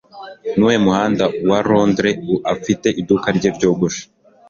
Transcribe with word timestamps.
Nuwuhe 0.55 0.77
muhanda 0.85 1.25
wa 1.49 1.59
Londres 1.67 2.17
afiteho 2.53 2.97
iduka 3.01 3.27
rye 3.37 3.49
ryogosha? 3.57 4.03